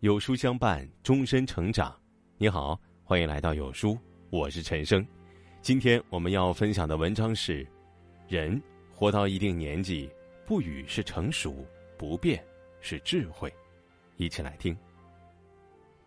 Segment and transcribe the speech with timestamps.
[0.00, 1.94] 有书相伴，终身成长。
[2.38, 3.98] 你好，欢迎来到有书，
[4.30, 5.06] 我是陈生。
[5.60, 7.66] 今天我们要分享的文章是：
[8.26, 8.58] 人
[8.94, 10.08] 活到一定年纪，
[10.46, 11.66] 不语是成熟，
[11.98, 12.42] 不变
[12.80, 13.52] 是智慧。
[14.16, 14.74] 一起来听。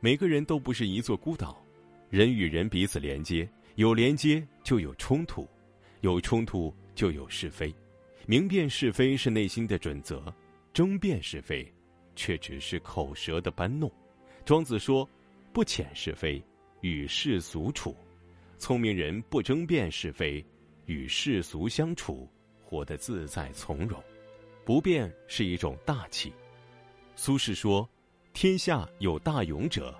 [0.00, 1.62] 每个人都不是一座孤岛，
[2.08, 5.46] 人与人彼此连接，有连接就有冲突，
[6.00, 7.70] 有冲突就有是非。
[8.24, 10.34] 明辨是非是内心的准则，
[10.72, 11.70] 争辩是非。
[12.14, 13.90] 却只是口舌的搬弄。
[14.44, 15.08] 庄子说
[15.52, 16.42] ：“不遣是非，
[16.80, 17.96] 与世俗处。
[18.58, 20.44] 聪明人不争辩是非，
[20.86, 22.28] 与世俗相处，
[22.62, 24.02] 活得自在从容。
[24.64, 26.32] 不变是一种大气。”
[27.16, 27.88] 苏轼说
[28.32, 29.94] ：“天下有大勇者，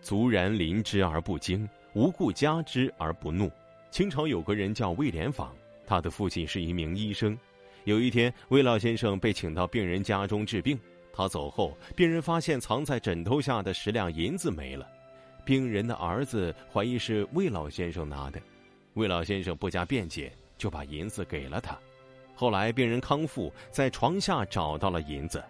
[0.00, 3.50] 卒然临之而不惊，无故加之而不怒。”
[3.92, 7.38] 清朝有个人叫魏连访，他的父亲是一名医生。
[7.84, 10.78] 有一天，魏老先生被请到病人家中治病。
[11.16, 14.86] 他走后，病人发现藏在枕头下的十两银子没了。
[15.46, 18.38] 病人的儿子怀疑是魏老先生拿的，
[18.94, 21.78] 魏老先生不加辩解，就把银子给了他。
[22.34, 25.42] 后来病人康复，在床下找到了银子，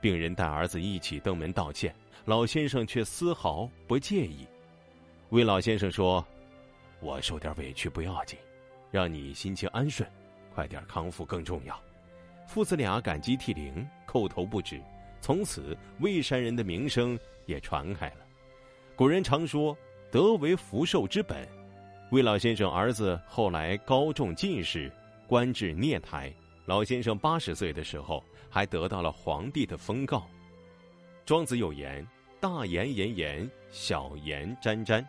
[0.00, 1.92] 病人带儿子一起登门道歉，
[2.24, 4.46] 老先生却丝毫不介意。
[5.30, 6.24] 魏老先生说
[7.02, 8.38] ：“我受点委屈不要紧，
[8.92, 10.08] 让你心情安顺，
[10.54, 11.76] 快点康复更重要。”
[12.46, 14.80] 父子俩感激涕零，叩头不止。
[15.20, 18.26] 从此，魏山人的名声也传开了。
[18.96, 19.76] 古人常说
[20.10, 21.46] “德为福寿之本”。
[22.10, 24.90] 魏老先生儿子后来高中进士，
[25.26, 26.32] 官至聂台。
[26.66, 30.22] 老先生八十岁的时候，还得到了皇帝的封诰。
[31.24, 32.06] 庄子有言
[32.40, 35.06] ：“大言言言，小言沾沾。”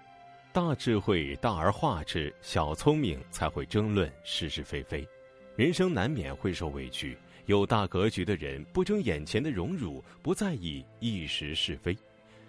[0.53, 5.07] 大智慧大而化之，小聪明才会争论是是非非。
[5.55, 7.17] 人生难免会受委屈。
[7.45, 11.93] 有大格局的人不争眼前的荣辱，不在意一时是非；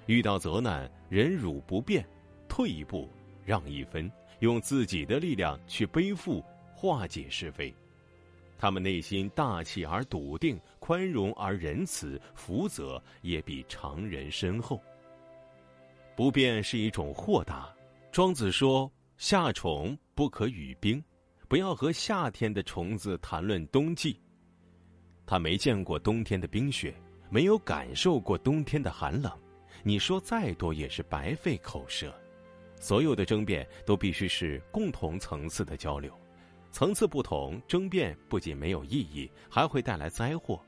[0.07, 2.07] 遇到责难，忍辱不变，
[2.49, 3.09] 退一步，
[3.45, 6.45] 让一分，用自己的力量去背负
[6.75, 7.75] 化解是非。
[8.59, 14.81] 他们内心大气而笃定，宽容而仁慈，福泽也比常人深厚。
[16.15, 17.75] 不变是一种豁达。
[18.13, 21.03] 庄子说：“夏虫不可语冰，
[21.49, 24.21] 不要和夏天的虫子谈论冬季。”
[25.33, 26.95] 他没见过冬天的冰雪，
[27.31, 29.33] 没有感受过冬天的寒冷，
[29.83, 32.15] 你说再多也是白费口舌。
[32.79, 36.13] 所有的争辩都必须是共同层次的交流，
[36.71, 40.63] 层次不同，争辩不仅没有意义，还会带来灾祸。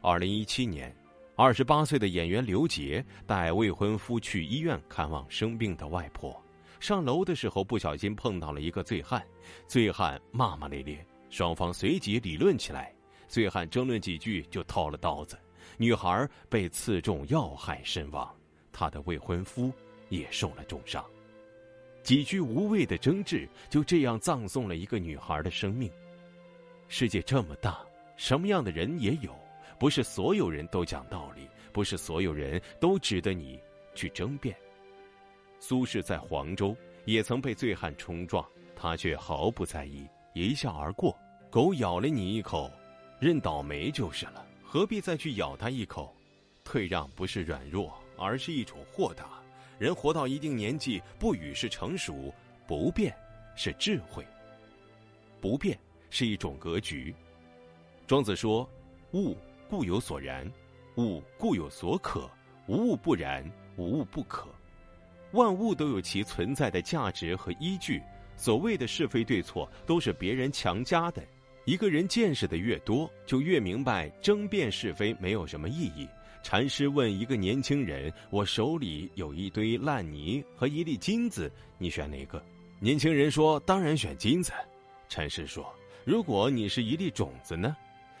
[0.00, 0.90] 二零一七年，
[1.36, 6.34] 二十八岁的演员刘杰带未婚夫去医院看望生病的外婆，
[6.80, 9.22] 上楼的时候不小心碰到了一个醉汉，
[9.66, 12.90] 醉汉骂骂咧咧，双方随即理论起来。
[13.32, 15.38] 醉汉争论几句就掏了刀子，
[15.78, 18.30] 女孩被刺中要害身亡，
[18.70, 19.72] 她的未婚夫
[20.10, 21.02] 也受了重伤。
[22.02, 25.90] 几句无谓的争执就这样葬送了一个女孩的生命。
[26.88, 27.80] 世界这么大，
[28.18, 29.34] 什么样的人也有，
[29.78, 33.58] 不是所有人都讲道理，不是所有人都值得你
[33.94, 34.54] 去争辩。
[35.58, 36.76] 苏轼在黄州
[37.06, 41.18] 也曾被醉汉冲撞，他却毫不在意，一笑而过。
[41.50, 42.70] 狗咬了你一口。
[43.22, 46.12] 认倒霉就是了，何必再去咬他一口？
[46.64, 49.40] 退让不是软弱，而是一种豁达。
[49.78, 52.34] 人活到一定年纪，不语是成熟，
[52.66, 53.14] 不变
[53.54, 54.26] 是智慧。
[55.40, 55.78] 不变
[56.10, 57.14] 是一种格局。
[58.08, 58.68] 庄子说
[59.14, 59.36] ：“物
[59.70, 60.44] 固有所然，
[60.96, 62.28] 物固有所可，
[62.66, 64.48] 无物不然，无物不可。
[65.30, 68.02] 万物都有其存在的价值和依据。
[68.36, 71.22] 所谓的是非对错，都是别人强加的。”
[71.64, 76.08] 一个人见识的越多，就越明白争辩是非没有什么意义。
[76.42, 82.42] 禅师问一个年轻人：“我手里有一堆烂泥和一粒金子，你选哪个？”
[82.80, 84.52] 年轻人说：“当然选金子。”
[85.08, 85.72] 禅师说
[86.04, 87.76] ：“如果你是一粒种子呢？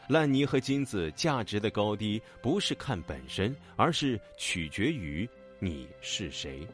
[0.08, 5.28] 烂泥和金子价值的高低不是看本身，而是取决于
[5.58, 6.64] 你是谁。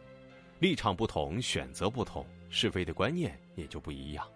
[0.59, 4.26] 立场不同，选择不同，是非的观念也就不一样。”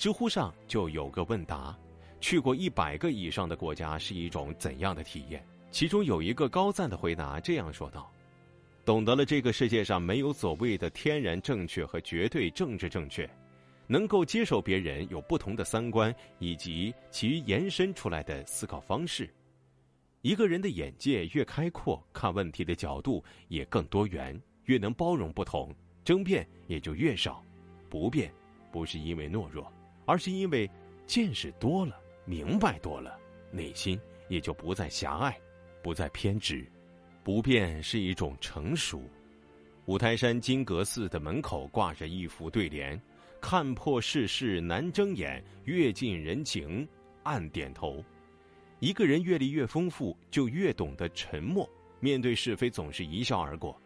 [0.00, 1.78] 知乎上就有个问答：
[2.22, 5.46] 去过一百个以上的国家是一种怎样的体验？
[5.70, 8.10] 其中有一个高赞的回答这样说道
[8.82, 13.28] ：“懂得了这个世界上没有所谓的天然正确和绝对政治正确，
[13.86, 19.28] 能够接受别人有不同的三观以及其延伸出来的思考方式。
[20.22, 27.44] 一个人的眼界越开阔，看问题的角度也更多元，越能包容不同，争辩也就越少。
[27.90, 28.32] 不变，
[28.72, 29.70] 不是因为懦弱。”
[30.10, 30.68] 而是因为
[31.06, 33.16] 见识多了，明白多了，
[33.52, 33.96] 内心
[34.26, 35.38] 也就不再狭隘，
[35.84, 36.66] 不再偏执。
[37.22, 39.04] 不变是一种成熟。
[39.84, 43.00] 五台山金阁寺的门口挂着一副对联
[43.40, 46.88] ：“看破世事难睁眼，阅尽人情
[47.22, 48.04] 暗点头。”
[48.80, 51.70] 一个人阅历越丰富，就越懂得沉默。
[52.00, 53.80] 面对是非，总是一笑而过。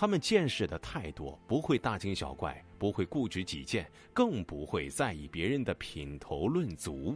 [0.00, 7.14] 他们见识的太多，不会大惊小怪，不会固执己见，更不会在意别人的品头论足。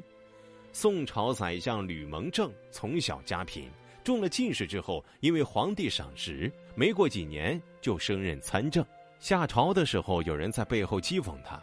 [0.70, 3.70] 宋朝宰相吕蒙正从小家贫，
[4.04, 8.84] 中了进士之后，因为皇帝赏识，没过几年就升任参政。
[9.18, 11.58] 下朝的时候，有人在背后讥讽他，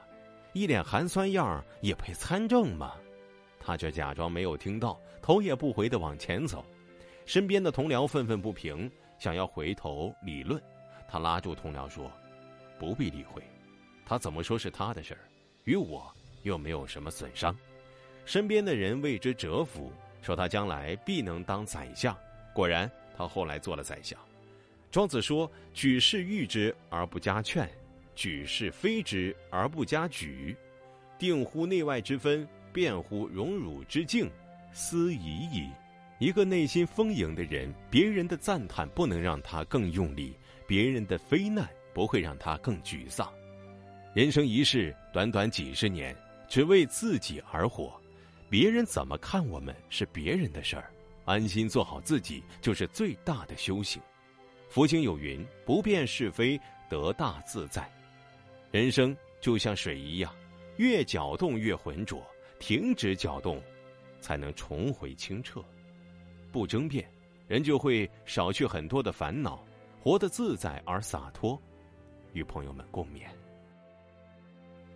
[0.54, 2.96] 一脸寒酸样儿，也配参政吗？
[3.60, 6.66] 他却假装没有听到，头也不回的往前走。
[7.28, 8.90] 身边的同僚愤愤不平，
[9.20, 10.60] 想要回头理论。
[11.12, 12.10] 他拉住同僚说
[12.80, 13.44] ：“不必理会，
[14.06, 15.20] 他怎么说是他的事儿，
[15.66, 16.10] 与我
[16.44, 17.54] 又没有什么损伤。”
[18.26, 19.92] 身边的人为之折服，
[20.22, 22.16] 说他将来必能当宰相。
[22.54, 24.18] 果然，他后来做了宰相。
[24.90, 27.70] 庄子说：“举世誉之而不加劝，
[28.16, 30.56] 举世非之而不加沮，
[31.20, 34.32] 定乎内外之分，辩乎荣辱之境，
[34.72, 35.18] 斯已
[35.52, 35.70] 矣。”
[36.22, 40.38] 一个内心丰盈的人，别人的赞叹不能让他更用力。
[40.68, 43.34] 别人的非难不会让他更沮丧。
[44.14, 46.16] 人生一世，短短几十年，
[46.48, 48.00] 只为自己而活。
[48.52, 50.92] 别人怎么看我们是别人的事儿，
[51.26, 54.00] 安心做好自己就是最大的修行。
[54.70, 56.56] 佛经有云：“不辨是非，
[56.88, 57.92] 得大自在。”
[58.70, 60.32] 人生就像水一样，
[60.78, 62.24] 越搅动越浑浊，
[62.60, 63.60] 停止搅动，
[64.20, 65.66] 才能重回清澈。
[66.52, 67.10] 不争辩，
[67.48, 69.64] 人就会少去很多的烦恼。
[70.04, 71.62] 活得自在而洒脱，
[72.34, 73.22] 与朋友们共勉。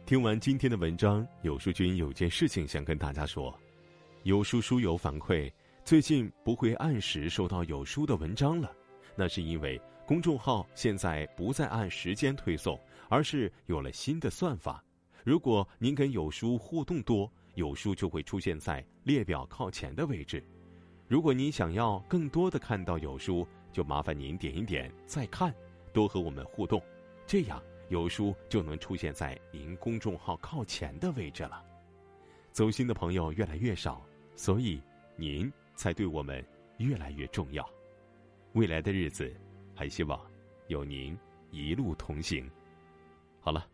[0.04, 3.56] 听完今天的文章，有书君有件事情想跟大家说：
[4.24, 5.52] 有书书友反馈，
[5.84, 8.72] 最近不会按时收到有书的文章了，
[9.16, 14.84] 那是因为公众号现在不再按时间推送，而是有了新的算法。
[15.24, 20.44] 如果您跟有书互动多，有书就会出现在列表靠前的位置。
[21.08, 25.54] 如果您想要更多的看到有书，就麻烦您点一点再看，
[25.94, 26.82] 多和我们互动，
[27.28, 31.64] 这样有书就能出现在您公众号靠前的位置了。
[32.52, 34.04] 走心的朋友越来越少，
[34.36, 34.82] 所以
[35.16, 36.44] 您才对我们
[36.78, 37.64] 越来越重要。
[38.54, 39.32] 未来的日子，
[39.76, 40.20] 还希望
[40.70, 41.16] 有您
[41.52, 42.50] 一路同行。
[43.42, 43.68] 好了，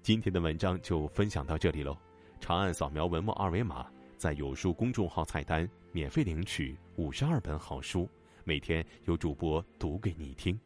[0.00, 1.94] 今天的文章就分享到这里喽。
[2.40, 8.06] 长按扫描文末二维码，在有书公众号菜单免费领取五十二本好书。
[8.44, 10.58] 每天有主播读给你听，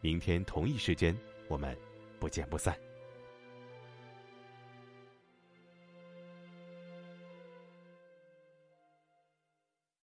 [0.00, 1.16] 明天同一时间
[1.48, 1.76] 我们
[2.20, 2.87] 不见不散。